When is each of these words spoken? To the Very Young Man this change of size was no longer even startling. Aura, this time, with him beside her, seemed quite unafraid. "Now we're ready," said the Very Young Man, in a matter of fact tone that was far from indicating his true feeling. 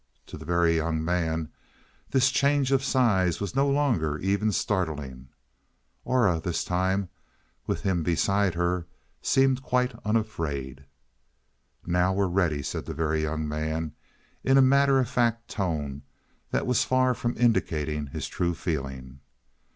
To 0.25 0.35
the 0.35 0.45
Very 0.45 0.77
Young 0.77 1.05
Man 1.05 1.49
this 2.09 2.31
change 2.31 2.71
of 2.71 2.83
size 2.83 3.39
was 3.39 3.55
no 3.55 3.69
longer 3.69 4.17
even 4.17 4.51
startling. 4.51 5.27
Aura, 6.05 6.39
this 6.43 6.63
time, 6.63 7.09
with 7.67 7.81
him 7.81 8.01
beside 8.01 8.55
her, 8.55 8.87
seemed 9.21 9.61
quite 9.61 9.93
unafraid. 10.03 10.85
"Now 11.85 12.13
we're 12.13 12.25
ready," 12.25 12.63
said 12.63 12.87
the 12.87 12.95
Very 12.95 13.21
Young 13.21 13.47
Man, 13.47 13.93
in 14.43 14.57
a 14.57 14.61
matter 14.63 14.97
of 14.97 15.07
fact 15.07 15.47
tone 15.47 16.01
that 16.49 16.65
was 16.65 16.83
far 16.83 17.13
from 17.13 17.37
indicating 17.37 18.07
his 18.07 18.27
true 18.27 18.55
feeling. 18.55 19.19